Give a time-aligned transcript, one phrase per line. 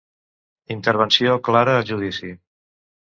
[0.75, 2.31] Intervenció Clara al judici.